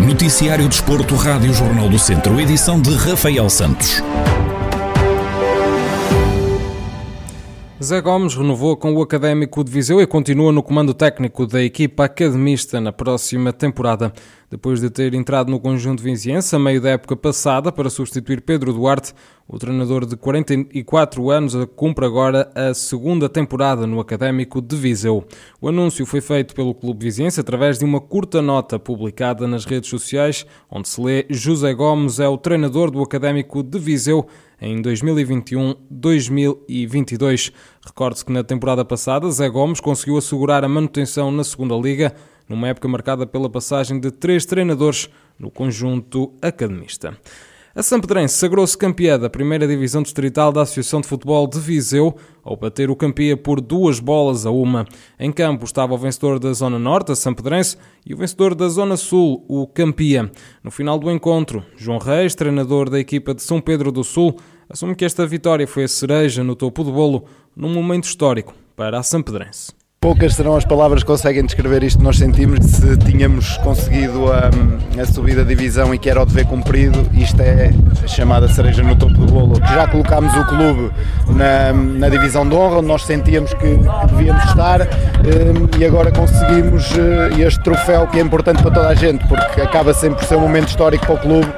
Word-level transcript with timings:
Noticiário 0.00 0.68
Desporto, 0.68 1.14
Rádio 1.14 1.54
Jornal 1.54 1.88
do 1.88 1.98
Centro, 1.98 2.40
edição 2.40 2.82
de 2.82 2.92
Rafael 2.94 3.48
Santos. 3.48 4.02
Zé 7.84 8.00
Gomes 8.00 8.34
renovou 8.34 8.78
com 8.78 8.94
o 8.94 9.02
Académico 9.02 9.62
de 9.62 9.70
Viseu 9.70 10.00
e 10.00 10.06
continua 10.06 10.50
no 10.50 10.62
comando 10.62 10.94
técnico 10.94 11.46
da 11.46 11.62
equipa 11.62 12.06
academista 12.06 12.80
na 12.80 12.90
próxima 12.90 13.52
temporada. 13.52 14.10
Depois 14.50 14.80
de 14.80 14.88
ter 14.88 15.12
entrado 15.12 15.50
no 15.50 15.60
conjunto 15.60 16.02
viziense 16.02 16.56
a 16.56 16.58
meio 16.58 16.80
da 16.80 16.90
época 16.90 17.14
passada 17.14 17.70
para 17.70 17.90
substituir 17.90 18.40
Pedro 18.40 18.72
Duarte, 18.72 19.12
o 19.46 19.58
treinador 19.58 20.06
de 20.06 20.16
44 20.16 21.30
anos 21.30 21.54
cumpre 21.76 22.06
agora 22.06 22.50
a 22.54 22.72
segunda 22.72 23.28
temporada 23.28 23.86
no 23.86 24.00
Académico 24.00 24.62
de 24.62 24.74
Viseu. 24.74 25.22
O 25.60 25.68
anúncio 25.68 26.06
foi 26.06 26.22
feito 26.22 26.54
pelo 26.54 26.74
Clube 26.74 27.04
Viziense 27.04 27.40
através 27.40 27.78
de 27.78 27.84
uma 27.84 28.00
curta 28.00 28.40
nota 28.40 28.78
publicada 28.78 29.46
nas 29.46 29.66
redes 29.66 29.90
sociais, 29.90 30.46
onde 30.70 30.88
se 30.88 30.98
lê 31.00 31.26
José 31.28 31.74
Gomes 31.74 32.18
é 32.18 32.28
o 32.28 32.38
treinador 32.38 32.90
do 32.90 33.02
Académico 33.02 33.62
de 33.62 33.78
Viseu 33.78 34.26
em 34.60 34.80
2021-2022. 34.80 37.52
Recorde-se 37.84 38.24
que 38.24 38.32
na 38.32 38.42
temporada 38.42 38.82
passada 38.84 39.30
Zé 39.30 39.48
Gomes 39.50 39.78
conseguiu 39.78 40.16
assegurar 40.16 40.64
a 40.64 40.68
manutenção 40.68 41.30
na 41.30 41.44
segunda 41.44 41.76
liga, 41.76 42.14
numa 42.48 42.68
época 42.68 42.88
marcada 42.88 43.26
pela 43.26 43.50
passagem 43.50 44.00
de 44.00 44.10
três 44.10 44.46
treinadores 44.46 45.10
no 45.38 45.50
conjunto 45.50 46.32
academista. 46.40 47.14
A 47.76 47.82
Sampedrense 47.82 48.36
sagrou-se 48.36 48.78
campeã 48.78 49.18
da 49.18 49.28
primeira 49.28 49.66
divisão 49.66 50.00
distrital 50.00 50.52
da 50.52 50.62
Associação 50.62 51.00
de 51.00 51.08
Futebol 51.08 51.44
de 51.48 51.58
Viseu 51.58 52.14
ao 52.44 52.56
bater 52.56 52.88
o 52.88 52.94
campeã 52.94 53.36
por 53.36 53.60
duas 53.60 53.98
bolas 53.98 54.46
a 54.46 54.50
uma. 54.52 54.86
Em 55.18 55.32
campo 55.32 55.64
estava 55.64 55.92
o 55.92 55.98
vencedor 55.98 56.38
da 56.38 56.52
Zona 56.52 56.78
Norte, 56.78 57.10
a 57.10 57.16
Sampedrense, 57.16 57.76
e 58.06 58.14
o 58.14 58.16
vencedor 58.16 58.54
da 58.54 58.68
Zona 58.68 58.96
Sul, 58.96 59.44
o 59.48 59.66
campeã. 59.66 60.30
No 60.62 60.70
final 60.70 61.00
do 61.00 61.10
encontro, 61.10 61.64
João 61.76 61.98
Reis, 61.98 62.36
treinador 62.36 62.88
da 62.88 63.00
equipa 63.00 63.34
de 63.34 63.42
São 63.42 63.60
Pedro 63.60 63.90
do 63.90 64.04
Sul, 64.04 64.36
assume 64.68 64.94
que 64.94 65.04
esta 65.04 65.26
vitória 65.26 65.66
foi 65.66 65.82
a 65.82 65.88
cereja 65.88 66.44
no 66.44 66.54
topo 66.54 66.84
do 66.84 66.92
bolo 66.92 67.24
num 67.56 67.74
momento 67.74 68.04
histórico 68.04 68.54
para 68.76 69.00
a 69.00 69.02
Sampedrense. 69.02 69.72
Poucas 70.04 70.34
serão 70.34 70.54
as 70.54 70.66
palavras 70.66 71.02
que 71.02 71.06
conseguem 71.06 71.46
descrever 71.46 71.82
isto 71.82 71.96
que 71.96 72.04
nós 72.04 72.18
sentimos. 72.18 72.62
Se 72.66 72.94
tínhamos 72.98 73.56
conseguido 73.56 74.30
a, 74.30 74.50
a 75.00 75.06
subida 75.06 75.42
da 75.42 75.48
divisão 75.48 75.94
e 75.94 75.98
que 75.98 76.10
era 76.10 76.20
o 76.20 76.26
dever 76.26 76.44
cumprido, 76.44 77.08
isto 77.14 77.40
é 77.40 77.70
a 78.04 78.06
chamada 78.06 78.46
cereja 78.46 78.82
no 78.82 78.94
topo 78.96 79.14
do 79.14 79.24
bolo. 79.24 79.54
Já 79.64 79.88
colocámos 79.88 80.30
o 80.36 80.44
clube 80.44 80.90
na, 81.30 81.72
na 81.72 82.10
divisão 82.10 82.46
de 82.46 82.54
honra, 82.54 82.80
onde 82.80 82.88
nós 82.88 83.02
sentíamos 83.04 83.54
que, 83.54 83.78
devíamos 84.10 84.44
estar, 84.44 84.82
um, 84.82 85.80
e 85.80 85.86
agora 85.86 86.12
conseguimos 86.12 86.90
uh, 86.90 87.40
este 87.40 87.60
troféu 87.62 88.06
que 88.06 88.18
é 88.18 88.20
importante 88.20 88.60
para 88.60 88.72
toda 88.72 88.88
a 88.88 88.94
gente, 88.94 89.26
porque 89.26 89.62
acaba 89.62 89.94
sempre 89.94 90.18
por 90.18 90.26
ser 90.26 90.36
um 90.36 90.40
momento 90.40 90.68
histórico 90.68 91.06
para 91.06 91.14
o 91.14 91.18
clube 91.18 91.50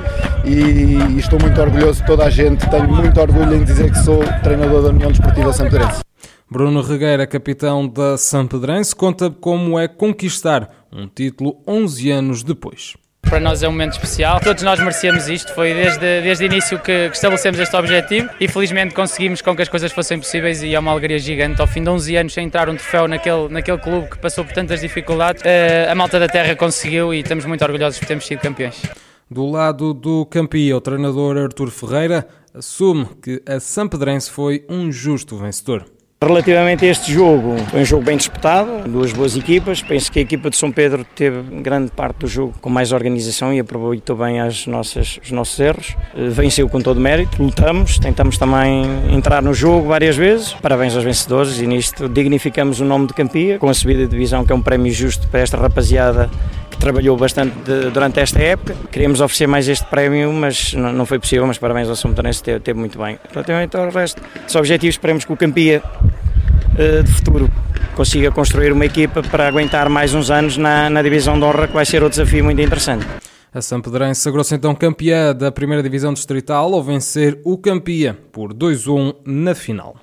e, 0.44 1.18
estou 1.18 1.40
muito 1.40 1.60
orgulhoso 1.60 2.00
de 2.00 2.06
toda 2.06 2.24
a 2.24 2.30
gente. 2.30 2.64
Tenho 2.70 2.86
muito 2.86 3.20
orgulho 3.20 3.56
em 3.56 3.64
dizer 3.64 3.90
que 3.90 3.98
sou 3.98 4.22
treinador 4.44 4.82
da 4.82 4.90
União 4.90 5.10
Desportiva 5.10 5.52
Sampedrense. 5.52 6.05
Bruno 6.48 6.80
Regueira, 6.80 7.26
capitão 7.26 7.88
da 7.88 8.16
Sampedrense, 8.16 8.94
conta 8.94 9.28
como 9.28 9.76
é 9.76 9.88
conquistar 9.88 10.86
um 10.92 11.08
título 11.08 11.60
11 11.66 12.10
anos 12.12 12.42
depois. 12.44 12.94
Para 13.22 13.40
nós 13.40 13.64
é 13.64 13.68
um 13.68 13.72
momento 13.72 13.94
especial, 13.94 14.38
todos 14.38 14.62
nós 14.62 14.78
merecemos 14.78 15.28
isto, 15.28 15.52
foi 15.52 15.74
desde, 15.74 16.22
desde 16.22 16.44
o 16.44 16.46
início 16.46 16.78
que, 16.78 17.08
que 17.10 17.16
estabelecemos 17.16 17.58
este 17.58 17.74
objetivo 17.74 18.30
e 18.38 18.46
felizmente 18.46 18.94
conseguimos 18.94 19.42
com 19.42 19.56
que 19.56 19.62
as 19.62 19.68
coisas 19.68 19.90
fossem 19.90 20.20
possíveis 20.20 20.62
e 20.62 20.72
é 20.72 20.78
uma 20.78 20.92
alegria 20.92 21.18
gigante. 21.18 21.60
Ao 21.60 21.66
fim 21.66 21.82
de 21.82 21.90
11 21.90 22.16
anos 22.16 22.32
sem 22.32 22.46
entrar 22.46 22.68
um 22.68 22.76
troféu 22.76 23.08
naquele, 23.08 23.48
naquele 23.48 23.78
clube 23.78 24.10
que 24.10 24.18
passou 24.18 24.44
por 24.44 24.54
tantas 24.54 24.80
dificuldades, 24.80 25.42
uh, 25.42 25.90
a 25.90 25.94
malta 25.96 26.20
da 26.20 26.28
terra 26.28 26.54
conseguiu 26.54 27.12
e 27.12 27.18
estamos 27.18 27.44
muito 27.44 27.62
orgulhosos 27.62 27.98
por 27.98 28.06
termos 28.06 28.24
sido 28.24 28.38
campeões. 28.38 28.80
Do 29.28 29.44
lado 29.50 29.92
do 29.92 30.24
campeão, 30.26 30.78
o 30.78 30.80
treinador 30.80 31.36
Artur 31.36 31.72
Ferreira 31.72 32.28
assume 32.54 33.06
que 33.20 33.42
a 33.44 33.58
Sampedrense 33.58 34.30
foi 34.30 34.64
um 34.68 34.92
justo 34.92 35.36
vencedor. 35.36 35.95
Relativamente 36.26 36.84
a 36.84 36.88
este 36.88 37.12
jogo, 37.12 37.56
foi 37.70 37.82
um 37.82 37.84
jogo 37.84 38.02
bem 38.02 38.16
disputado, 38.16 38.88
duas 38.88 39.12
boas 39.12 39.36
equipas. 39.36 39.80
Penso 39.80 40.10
que 40.10 40.18
a 40.18 40.22
equipa 40.22 40.50
de 40.50 40.56
São 40.56 40.72
Pedro 40.72 41.06
teve 41.14 41.40
grande 41.62 41.92
parte 41.92 42.18
do 42.18 42.26
jogo 42.26 42.52
com 42.60 42.68
mais 42.68 42.90
organização 42.90 43.54
e 43.54 43.60
aproveitou 43.60 44.16
bem 44.16 44.40
as 44.40 44.66
nossas, 44.66 45.20
os 45.22 45.30
nossos 45.30 45.60
erros. 45.60 45.94
Eh, 46.16 46.28
venceu 46.28 46.68
com 46.68 46.80
todo 46.80 46.98
mérito, 46.98 47.40
lutamos, 47.40 48.00
tentamos 48.00 48.36
também 48.38 48.84
entrar 49.12 49.40
no 49.40 49.54
jogo 49.54 49.86
várias 49.86 50.16
vezes. 50.16 50.52
Parabéns 50.54 50.96
aos 50.96 51.04
vencedores 51.04 51.60
e 51.60 51.66
nisto 51.66 52.08
dignificamos 52.08 52.80
o 52.80 52.84
nome 52.84 53.06
de 53.06 53.14
Campia 53.14 53.60
com 53.60 53.68
a 53.68 53.74
subida 53.74 54.02
de 54.02 54.08
divisão, 54.08 54.44
que 54.44 54.50
é 54.50 54.54
um 54.56 54.62
prémio 54.62 54.92
justo 54.92 55.28
para 55.28 55.38
esta 55.38 55.56
rapaziada 55.56 56.28
que 56.76 56.80
trabalhou 56.80 57.16
bastante 57.16 57.56
de, 57.64 57.90
durante 57.90 58.20
esta 58.20 58.38
época. 58.38 58.76
Queríamos 58.92 59.20
oferecer 59.20 59.46
mais 59.46 59.66
este 59.66 59.86
prémio, 59.86 60.32
mas 60.32 60.74
não, 60.74 60.92
não 60.92 61.06
foi 61.06 61.18
possível. 61.18 61.46
Mas 61.46 61.58
parabéns 61.58 61.88
ao 61.88 61.96
São 61.96 62.12
teve, 62.12 62.60
teve 62.60 62.78
muito 62.78 62.98
bem. 62.98 63.18
Relativamente 63.32 63.76
ao 63.76 63.90
resto 63.90 64.22
dos 64.44 64.54
objetivos, 64.54 64.94
esperemos 64.94 65.24
que 65.24 65.32
o 65.32 65.36
Campia 65.36 65.82
uh, 65.82 67.02
de 67.02 67.10
futuro 67.10 67.50
consiga 67.94 68.30
construir 68.30 68.72
uma 68.72 68.84
equipa 68.84 69.22
para 69.22 69.48
aguentar 69.48 69.88
mais 69.88 70.14
uns 70.14 70.30
anos 70.30 70.56
na, 70.56 70.90
na 70.90 71.02
divisão 71.02 71.38
de 71.38 71.44
honra, 71.44 71.66
que 71.66 71.74
vai 71.74 71.84
ser 71.84 72.02
outro 72.02 72.18
desafio 72.18 72.44
muito 72.44 72.60
interessante. 72.60 73.06
A 73.54 73.62
Sampedrense 73.62 74.20
sagrou-se 74.20 74.54
então 74.54 74.74
campeã 74.74 75.34
da 75.34 75.50
primeira 75.50 75.82
divisão 75.82 76.12
distrital 76.12 76.74
ao 76.74 76.82
vencer 76.82 77.40
o 77.42 77.56
Campia 77.56 78.16
por 78.30 78.52
2-1 78.52 79.14
na 79.24 79.54
final. 79.54 79.96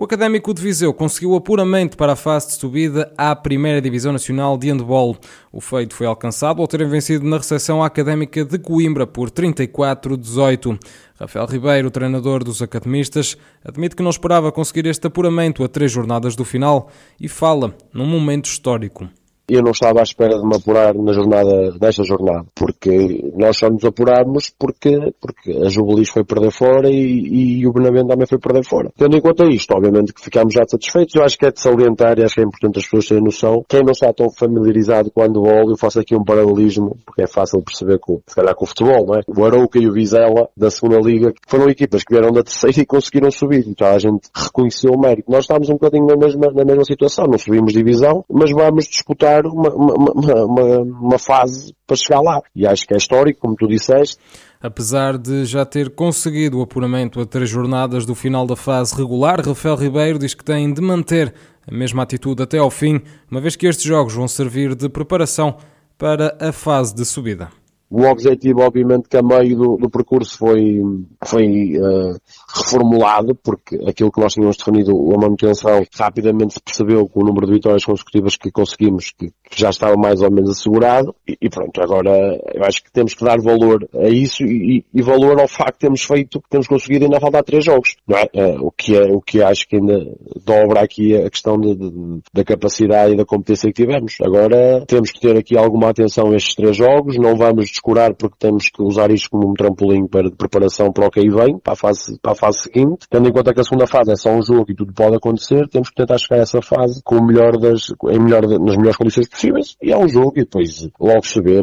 O 0.00 0.04
Académico 0.04 0.54
de 0.54 0.62
Viseu 0.62 0.94
conseguiu 0.94 1.34
apuramento 1.34 1.96
para 1.96 2.12
a 2.12 2.16
fase 2.16 2.46
de 2.46 2.52
subida 2.52 3.12
à 3.18 3.34
primeira 3.34 3.80
divisão 3.80 4.12
nacional 4.12 4.56
de 4.56 4.70
handball. 4.70 5.16
O 5.50 5.60
feito 5.60 5.92
foi 5.92 6.06
alcançado 6.06 6.62
ao 6.62 6.68
terem 6.68 6.88
vencido 6.88 7.26
na 7.26 7.36
recepção 7.36 7.82
Académica 7.82 8.44
de 8.44 8.60
Coimbra 8.60 9.08
por 9.08 9.28
34-18. 9.28 10.78
Rafael 11.18 11.46
Ribeiro, 11.46 11.90
treinador 11.90 12.44
dos 12.44 12.62
academistas, 12.62 13.36
admite 13.64 13.96
que 13.96 14.02
não 14.04 14.10
esperava 14.10 14.52
conseguir 14.52 14.86
este 14.86 15.08
apuramento 15.08 15.64
a 15.64 15.68
três 15.68 15.90
jornadas 15.90 16.36
do 16.36 16.44
final 16.44 16.88
e 17.20 17.26
fala 17.26 17.74
num 17.92 18.06
momento 18.06 18.46
histórico 18.46 19.08
eu 19.48 19.62
não 19.62 19.70
estava 19.70 20.00
à 20.00 20.02
espera 20.02 20.38
de 20.38 20.46
me 20.46 20.56
apurar 20.56 20.94
na 20.94 21.12
jornada, 21.12 21.74
nesta 21.80 22.04
jornada, 22.04 22.46
porque 22.54 23.30
nós 23.34 23.56
só 23.56 23.68
nos 23.70 23.84
apurámos 23.84 24.52
porque, 24.58 25.12
porque 25.20 25.52
a 25.64 25.68
Jubilis 25.68 26.10
foi 26.10 26.24
perder 26.24 26.50
fora 26.50 26.90
e, 26.90 27.60
e 27.60 27.66
o 27.66 27.72
Benavente 27.72 28.08
também 28.08 28.26
foi 28.26 28.38
perder 28.38 28.64
fora. 28.64 28.92
Tendo 28.96 29.16
em 29.16 29.20
conta 29.20 29.44
isto, 29.46 29.72
obviamente 29.72 30.12
que 30.12 30.20
ficámos 30.20 30.52
já 30.52 30.64
satisfeitos, 30.66 31.14
eu 31.14 31.22
acho 31.22 31.38
que 31.38 31.46
é 31.46 31.50
de 31.50 31.60
salientar 31.60 32.18
e 32.18 32.24
acho 32.24 32.34
que 32.34 32.40
é 32.40 32.44
importante 32.44 32.78
as 32.78 32.84
pessoas 32.84 33.08
terem 33.08 33.24
noção. 33.24 33.64
Quem 33.68 33.82
não 33.82 33.92
está 33.92 34.12
tão 34.12 34.30
familiarizado 34.30 35.10
com 35.10 35.20
o 35.20 35.24
handball, 35.24 35.70
eu 35.70 35.76
faço 35.76 36.00
aqui 36.00 36.14
um 36.14 36.24
paralelismo, 36.24 36.96
porque 37.06 37.22
é 37.22 37.26
fácil 37.26 37.62
perceber 37.62 37.98
com, 37.98 38.20
se 38.26 38.34
calhar 38.34 38.54
com 38.54 38.64
o 38.64 38.68
futebol, 38.68 39.06
não 39.06 39.14
é? 39.14 39.20
O 39.26 39.44
Arouca 39.44 39.78
e 39.78 39.88
o 39.88 39.92
Vizela, 39.92 40.48
da 40.56 40.70
segunda 40.70 40.98
liga, 40.98 41.32
foram 41.46 41.68
equipas 41.68 42.04
que 42.04 42.12
vieram 42.12 42.32
da 42.32 42.42
terceira 42.42 42.80
e 42.80 42.86
conseguiram 42.86 43.30
subir. 43.30 43.66
Então 43.66 43.86
a 43.86 43.98
gente 43.98 44.28
reconheceu 44.34 44.92
o 44.92 45.00
mérito. 45.00 45.30
Nós 45.30 45.44
estamos 45.44 45.68
um 45.68 45.74
bocadinho 45.74 46.06
na 46.06 46.16
mesma, 46.16 46.50
na 46.52 46.64
mesma 46.64 46.84
situação, 46.84 47.26
não 47.26 47.38
subimos 47.38 47.72
divisão, 47.72 48.24
mas 48.28 48.50
vamos 48.50 48.86
disputar 48.86 49.37
uma, 49.46 49.70
uma, 49.70 50.44
uma, 50.44 50.78
uma 50.78 51.18
fase 51.18 51.74
para 51.86 51.96
chegar 51.96 52.20
lá. 52.20 52.40
E 52.54 52.66
acho 52.66 52.86
que 52.86 52.94
é 52.94 52.96
histórico, 52.96 53.40
como 53.40 53.56
tu 53.56 53.66
disseste. 53.66 54.18
Apesar 54.60 55.16
de 55.16 55.44
já 55.44 55.64
ter 55.64 55.90
conseguido 55.90 56.58
o 56.58 56.62
apuramento 56.62 57.20
a 57.20 57.26
três 57.26 57.48
jornadas 57.48 58.04
do 58.04 58.14
final 58.14 58.46
da 58.46 58.56
fase 58.56 58.94
regular, 58.94 59.40
Rafael 59.40 59.76
Ribeiro 59.76 60.18
diz 60.18 60.34
que 60.34 60.44
tem 60.44 60.72
de 60.72 60.80
manter 60.80 61.32
a 61.66 61.74
mesma 61.74 62.02
atitude 62.02 62.42
até 62.42 62.58
ao 62.58 62.70
fim, 62.70 63.00
uma 63.30 63.40
vez 63.40 63.54
que 63.54 63.66
estes 63.66 63.84
jogos 63.84 64.14
vão 64.14 64.26
servir 64.26 64.74
de 64.74 64.88
preparação 64.88 65.56
para 65.96 66.36
a 66.40 66.50
fase 66.50 66.94
de 66.94 67.04
subida. 67.04 67.50
O 67.90 68.02
objetivo, 68.02 68.60
obviamente, 68.60 69.08
que 69.08 69.16
a 69.16 69.22
meio 69.22 69.56
do, 69.56 69.76
do 69.76 69.90
percurso 69.90 70.36
foi, 70.36 70.78
foi 71.24 71.78
uh, 71.78 72.18
reformulado, 72.54 73.34
porque 73.34 73.76
aquilo 73.86 74.12
que 74.12 74.20
nós 74.20 74.34
tínhamos 74.34 74.58
definido, 74.58 74.92
a 75.14 75.18
manutenção, 75.18 75.84
rapidamente 75.94 76.54
se 76.54 76.60
percebeu 76.60 77.08
com 77.08 77.22
o 77.22 77.24
número 77.26 77.46
de 77.46 77.54
vitórias 77.54 77.84
consecutivas 77.84 78.36
que 78.36 78.50
conseguimos, 78.50 79.12
que, 79.12 79.28
que 79.28 79.58
já 79.58 79.70
estava 79.70 79.96
mais 79.96 80.20
ou 80.20 80.30
menos 80.30 80.50
assegurado, 80.50 81.14
e, 81.26 81.36
e, 81.40 81.48
pronto, 81.48 81.80
agora 81.80 82.38
eu 82.54 82.62
acho 82.64 82.84
que 82.84 82.92
temos 82.92 83.14
que 83.14 83.24
dar 83.24 83.40
valor 83.40 83.88
a 83.94 84.08
isso 84.08 84.44
e, 84.44 84.84
e 84.92 85.02
valor 85.02 85.40
ao 85.40 85.48
facto 85.48 85.74
que 85.74 85.86
temos 85.86 86.02
feito, 86.02 86.42
que 86.42 86.48
temos 86.50 86.66
conseguido 86.66 87.06
ainda 87.06 87.20
faltar 87.20 87.42
três 87.42 87.64
jogos, 87.64 87.96
não 88.06 88.18
é? 88.18 88.28
Uh, 88.34 88.66
o 88.66 88.70
que 88.70 88.96
é, 88.96 89.02
o 89.04 89.20
que 89.20 89.42
acho 89.42 89.66
que 89.66 89.76
ainda 89.76 90.14
dobra 90.44 90.80
aqui 90.80 91.16
a 91.16 91.30
questão 91.30 91.58
de, 91.58 91.74
de, 91.74 92.20
da 92.34 92.44
capacidade 92.44 93.14
e 93.14 93.16
da 93.16 93.24
competência 93.24 93.72
que 93.72 93.82
tivemos. 93.82 94.16
Agora 94.22 94.84
temos 94.86 95.10
que 95.10 95.20
ter 95.20 95.38
aqui 95.38 95.56
alguma 95.56 95.88
atenção 95.88 96.32
a 96.32 96.36
estes 96.36 96.54
três 96.54 96.76
jogos, 96.76 97.16
não 97.16 97.34
vamos 97.34 97.77
descurar 97.78 98.14
porque 98.14 98.36
temos 98.38 98.68
que 98.68 98.82
usar 98.82 99.10
isto 99.10 99.30
como 99.30 99.50
um 99.50 99.54
trampolim 99.54 100.06
para 100.06 100.28
de 100.28 100.36
preparação 100.36 100.92
para 100.92 101.06
o 101.06 101.10
que 101.10 101.20
aí 101.20 101.28
vem, 101.28 101.58
para 101.58 101.72
a 101.72 101.76
fase, 101.76 102.18
para 102.20 102.32
a 102.32 102.34
fase 102.34 102.58
seguinte. 102.60 103.06
Tendo 103.08 103.28
em 103.28 103.32
conta 103.32 103.54
que 103.54 103.60
a 103.60 103.64
segunda 103.64 103.86
fase 103.86 104.12
é 104.12 104.16
só 104.16 104.30
um 104.30 104.42
jogo 104.42 104.66
e 104.68 104.74
tudo 104.74 104.92
pode 104.92 105.16
acontecer, 105.16 105.68
temos 105.68 105.88
que 105.88 105.94
tentar 105.94 106.18
chegar 106.18 106.40
a 106.40 106.42
essa 106.42 106.60
fase 106.60 107.00
com 107.04 107.16
o 107.16 107.26
melhor 107.26 107.56
das, 107.58 107.92
em 108.10 108.18
melhor, 108.18 108.42
nas 108.42 108.76
melhores 108.76 108.96
condições 108.96 109.28
possíveis 109.28 109.76
e 109.82 109.92
é 109.92 109.96
um 109.96 110.08
jogo 110.08 110.32
e 110.36 110.40
depois 110.40 110.88
logo 111.00 111.24
se 111.24 111.40
vê. 111.40 111.60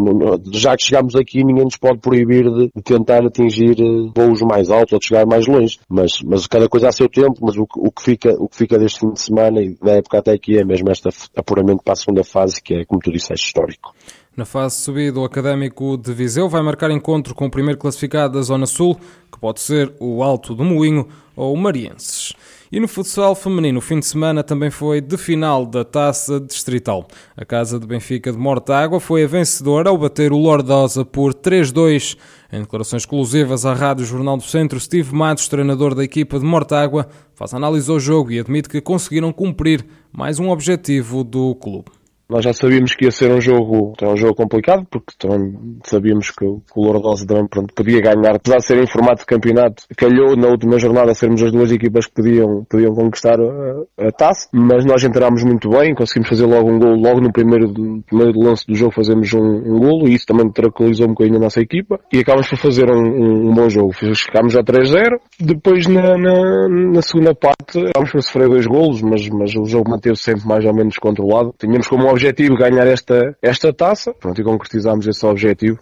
Já 0.53 0.75
que 0.75 0.83
chegamos 0.83 1.15
aqui, 1.15 1.43
ninguém 1.43 1.65
nos 1.65 1.77
pode 1.77 1.99
proibir 1.99 2.43
de, 2.43 2.71
de 2.75 2.81
tentar 2.81 3.25
atingir 3.25 3.75
eh, 3.79 4.11
voos 4.15 4.41
mais 4.41 4.69
altos 4.69 4.93
ou 4.93 4.99
de 4.99 5.05
chegar 5.05 5.25
mais 5.25 5.47
longe, 5.47 5.79
mas, 5.89 6.21
mas 6.23 6.47
cada 6.47 6.69
coisa 6.69 6.89
a 6.89 6.91
seu 6.91 7.09
tempo, 7.09 7.39
mas 7.41 7.57
o, 7.57 7.67
o 7.77 7.91
que 7.91 8.01
fica, 8.01 8.29
o 8.39 8.47
que 8.47 8.55
fica 8.55 8.77
deste 8.77 8.99
fim 8.99 9.11
de 9.11 9.19
semana 9.19 9.61
e 9.61 9.75
da 9.75 9.93
época 9.93 10.19
até 10.19 10.31
aqui 10.31 10.57
é 10.57 10.63
mesmo 10.63 10.91
este 10.91 11.09
apuramento 11.35 11.83
para 11.83 11.93
a 11.93 11.97
segunda 11.97 12.23
fase 12.23 12.61
que 12.61 12.73
é, 12.73 12.85
como 12.85 13.01
tu 13.01 13.11
disseste, 13.11 13.47
histórico. 13.47 13.93
Na 14.35 14.43
fase 14.43 14.75
subida, 14.75 15.17
o 15.17 15.23
Académico 15.23 15.95
de 15.95 16.11
Viseu 16.11 16.49
vai 16.49 16.61
marcar 16.61 16.91
encontro 16.91 17.33
com 17.33 17.45
o 17.45 17.49
primeiro 17.49 17.79
classificado 17.79 18.33
da 18.33 18.41
Zona 18.41 18.65
Sul, 18.65 18.99
que 19.31 19.39
pode 19.39 19.61
ser 19.61 19.93
o 19.97 20.21
Alto 20.21 20.53
do 20.53 20.65
Moinho 20.65 21.07
ou 21.37 21.53
o 21.53 21.57
Marienses. 21.57 22.33
E 22.69 22.77
no 22.77 22.85
futsal 22.85 23.33
feminino, 23.33 23.79
o 23.79 23.81
fim 23.81 23.97
de 23.97 24.05
semana 24.05 24.43
também 24.43 24.69
foi 24.69 24.99
de 24.99 25.15
final 25.15 25.65
da 25.65 25.85
Taça 25.85 26.37
Distrital. 26.37 27.07
A 27.37 27.45
Casa 27.45 27.79
de 27.79 27.87
Benfica 27.87 28.29
de 28.29 28.37
Mortágua 28.37 28.99
foi 28.99 29.23
a 29.23 29.27
vencedora 29.27 29.89
ao 29.89 29.97
bater 29.97 30.33
o 30.33 30.37
Lordosa 30.37 31.05
por 31.05 31.33
3-2. 31.33 32.17
Em 32.51 32.59
declarações 32.59 33.03
exclusivas 33.03 33.65
à 33.65 33.73
Rádio 33.73 34.05
Jornal 34.05 34.35
do 34.35 34.43
Centro, 34.43 34.77
Steve 34.81 35.15
Matos, 35.15 35.47
treinador 35.47 35.95
da 35.95 36.03
equipa 36.03 36.37
de 36.37 36.45
Mortágua, 36.45 37.07
faz 37.33 37.53
análise 37.53 37.89
ao 37.89 38.01
jogo 38.01 38.33
e 38.33 38.39
admite 38.41 38.67
que 38.67 38.81
conseguiram 38.81 39.31
cumprir 39.31 39.85
mais 40.11 40.39
um 40.39 40.49
objetivo 40.49 41.23
do 41.23 41.55
clube. 41.55 41.89
Nós 42.27 42.43
já 42.43 42.53
sabíamos 42.53 42.95
que 42.95 43.05
ia 43.05 43.11
ser 43.11 43.31
um 43.31 43.39
jogo, 43.39 43.93
é 44.01 44.07
um 44.07 44.17
jogo 44.17 44.33
complicado, 44.33 44.85
porque 44.89 45.13
também 45.19 45.79
sabíamos 45.83 46.31
que 46.31 46.43
o 46.43 46.61
Lourdes 46.75 47.23
também 47.25 47.47
pronto, 47.47 47.73
podia 47.73 48.01
ganhar, 48.01 48.35
apesar 48.35 48.57
de 48.57 48.65
ser 48.65 48.77
em 48.81 48.87
formato 48.87 49.19
de 49.19 49.25
campeonato. 49.27 49.83
Calhou 49.95 50.35
na 50.35 50.47
última 50.47 50.79
jornada 50.79 51.13
sermos 51.13 51.43
as 51.43 51.51
duas 51.51 51.71
equipas 51.71 52.07
que 52.07 52.13
podiam, 52.13 52.65
podiam 52.67 52.95
conquistar 52.95 53.39
a, 53.39 54.07
a 54.07 54.11
taça, 54.11 54.47
mas 54.51 54.83
nós 54.85 55.03
entramos 55.03 55.43
muito 55.43 55.69
bem, 55.69 55.93
conseguimos 55.93 56.29
fazer 56.29 56.47
logo 56.47 56.71
um 56.71 56.79
gol, 56.79 56.95
logo 56.95 57.21
no 57.21 57.31
primeiro, 57.31 57.71
primeiro 58.07 58.39
lance 58.39 58.65
do 58.65 58.73
jogo 58.73 58.93
fazemos 58.93 59.31
um, 59.33 59.39
um 59.39 59.79
golo, 59.79 60.07
e 60.07 60.15
isso 60.15 60.25
também 60.25 60.49
tranquilizou 60.51 61.05
um 61.05 61.09
bocadinho 61.09 61.37
a 61.37 61.41
nossa 61.41 61.61
equipa, 61.61 61.99
e 62.11 62.19
acabamos 62.19 62.49
por 62.49 62.57
fazer 62.57 62.89
um, 62.89 63.03
um, 63.03 63.49
um 63.49 63.53
bom 63.53 63.69
jogo. 63.69 63.91
Ficámos 63.93 64.55
a 64.55 64.63
3-0, 64.63 65.19
depois 65.39 65.85
na, 65.87 66.17
na, 66.17 66.67
na, 66.67 67.01
segunda 67.03 67.35
parte 67.35 67.77
acabamos 67.77 68.11
por 68.11 68.23
sofrer 68.23 68.49
dois 68.49 68.65
golos, 68.65 69.01
mas, 69.03 69.29
mas 69.29 69.55
o 69.55 69.65
jogo 69.65 69.91
manteve-se 69.91 70.23
sempre 70.23 70.47
mais 70.47 70.65
ou 70.65 70.73
menos 70.73 70.97
controlado. 70.97 71.53
Tínhamos 71.59 71.87
como 71.87 72.14
objetivo 72.15 72.55
ganhar 72.55 72.87
esta, 72.87 73.37
esta 73.41 73.73
taça. 73.73 74.13
Pronto, 74.13 74.39
e 74.39 74.43
concretizámos 74.43 75.05
esse 75.05 75.25
objetivo. 75.25 75.79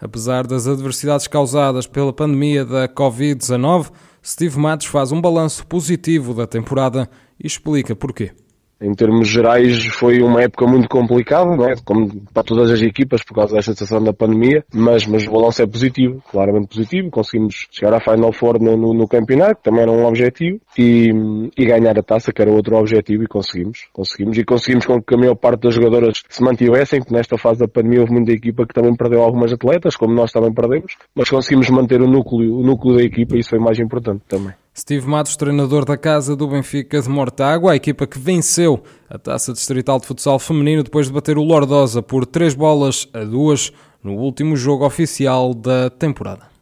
Apesar 0.00 0.46
das 0.46 0.66
adversidades 0.66 1.26
causadas 1.26 1.86
pela 1.86 2.12
pandemia 2.12 2.64
da 2.64 2.88
Covid-19, 2.88 3.90
Steve 4.22 4.58
Matos 4.58 4.88
faz 4.88 5.12
um 5.12 5.20
balanço 5.20 5.66
positivo 5.66 6.34
da 6.34 6.46
temporada 6.46 7.08
e 7.42 7.46
explica 7.46 7.94
porquê. 7.94 8.32
Em 8.80 8.92
termos 8.92 9.28
gerais, 9.28 9.86
foi 9.86 10.20
uma 10.20 10.42
época 10.42 10.66
muito 10.66 10.86
complicada, 10.88 11.56
não 11.56 11.66
é? 11.66 11.74
como 11.82 12.20
para 12.32 12.42
todas 12.42 12.70
as 12.70 12.82
equipas, 12.82 13.22
por 13.24 13.34
causa 13.34 13.54
desta 13.54 13.72
situação 13.72 14.04
da 14.04 14.12
pandemia, 14.12 14.62
mas, 14.74 15.06
mas 15.06 15.26
o 15.26 15.30
balanço 15.30 15.62
é 15.62 15.66
positivo, 15.66 16.22
claramente 16.30 16.68
positivo. 16.68 17.10
Conseguimos 17.10 17.66
chegar 17.70 17.94
à 17.94 18.00
Final 18.00 18.32
Four 18.32 18.60
no, 18.62 18.76
no, 18.76 18.92
no 18.92 19.08
campeonato, 19.08 19.56
que 19.56 19.62
também 19.62 19.80
era 19.80 19.90
um 19.90 20.04
objetivo, 20.04 20.60
e, 20.78 21.10
e, 21.56 21.64
ganhar 21.64 21.98
a 21.98 22.02
taça, 22.02 22.32
que 22.32 22.42
era 22.42 22.50
outro 22.50 22.76
objetivo, 22.76 23.22
e 23.22 23.26
conseguimos. 23.26 23.88
Conseguimos, 23.94 24.36
e 24.36 24.44
conseguimos 24.44 24.84
com 24.84 25.02
que 25.02 25.14
a 25.14 25.18
maior 25.18 25.36
parte 25.36 25.62
das 25.62 25.74
jogadoras 25.74 26.22
se 26.28 26.42
mantivessem, 26.42 27.00
que 27.00 27.12
nesta 27.12 27.38
fase 27.38 27.60
da 27.60 27.68
pandemia 27.68 28.00
houve 28.00 28.12
muita 28.12 28.32
equipa 28.32 28.66
que 28.66 28.74
também 28.74 28.94
perdeu 28.94 29.22
algumas 29.22 29.52
atletas, 29.52 29.96
como 29.96 30.14
nós 30.14 30.30
também 30.30 30.52
perdemos, 30.52 30.96
mas 31.14 31.30
conseguimos 31.30 31.70
manter 31.70 32.02
o 32.02 32.06
núcleo, 32.06 32.58
o 32.58 32.62
núcleo 32.62 32.96
da 32.96 33.02
equipa, 33.02 33.36
e 33.36 33.40
isso 33.40 33.50
foi 33.50 33.58
mais 33.58 33.78
importante 33.78 34.22
também. 34.28 34.52
Steve 34.78 35.06
Matos, 35.06 35.36
treinador 35.36 35.86
da 35.86 35.96
casa 35.96 36.36
do 36.36 36.46
Benfica 36.46 37.00
de 37.00 37.08
Mortágua, 37.08 37.72
a 37.72 37.76
equipa 37.76 38.06
que 38.06 38.18
venceu 38.18 38.82
a 39.08 39.18
Taça 39.18 39.50
Distrital 39.54 39.98
de 39.98 40.06
Futsal 40.06 40.38
Feminino 40.38 40.82
depois 40.82 41.06
de 41.06 41.14
bater 41.14 41.38
o 41.38 41.42
Lordosa 41.42 42.02
por 42.02 42.26
3 42.26 42.54
bolas 42.54 43.08
a 43.14 43.24
2 43.24 43.72
no 44.04 44.16
último 44.16 44.54
jogo 44.54 44.84
oficial 44.84 45.54
da 45.54 45.88
temporada. 45.88 46.55